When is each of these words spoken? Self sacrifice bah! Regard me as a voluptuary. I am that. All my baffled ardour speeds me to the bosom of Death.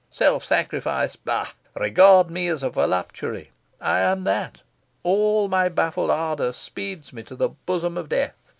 Self 0.09 0.43
sacrifice 0.43 1.15
bah! 1.15 1.49
Regard 1.75 2.31
me 2.31 2.47
as 2.47 2.63
a 2.63 2.71
voluptuary. 2.71 3.51
I 3.79 3.99
am 3.99 4.23
that. 4.23 4.63
All 5.03 5.47
my 5.47 5.69
baffled 5.69 6.09
ardour 6.09 6.53
speeds 6.53 7.13
me 7.13 7.21
to 7.21 7.35
the 7.35 7.49
bosom 7.49 7.99
of 7.99 8.09
Death. 8.09 8.33